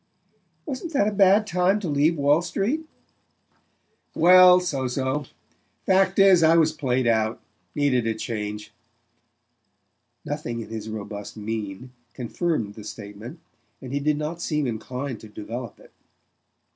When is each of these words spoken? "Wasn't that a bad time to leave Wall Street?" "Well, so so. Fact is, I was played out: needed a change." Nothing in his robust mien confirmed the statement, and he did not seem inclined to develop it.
"Wasn't 0.65 0.93
that 0.93 1.07
a 1.07 1.11
bad 1.11 1.45
time 1.45 1.79
to 1.81 1.87
leave 1.87 2.17
Wall 2.17 2.41
Street?" 2.41 2.87
"Well, 4.15 4.59
so 4.59 4.87
so. 4.87 5.25
Fact 5.85 6.17
is, 6.17 6.41
I 6.41 6.57
was 6.57 6.73
played 6.73 7.05
out: 7.05 7.39
needed 7.75 8.07
a 8.07 8.15
change." 8.15 8.71
Nothing 10.25 10.59
in 10.59 10.69
his 10.69 10.89
robust 10.89 11.37
mien 11.37 11.91
confirmed 12.15 12.73
the 12.73 12.83
statement, 12.83 13.41
and 13.79 13.93
he 13.93 13.99
did 13.99 14.17
not 14.17 14.41
seem 14.41 14.65
inclined 14.65 15.19
to 15.19 15.27
develop 15.29 15.79
it. 15.79 15.91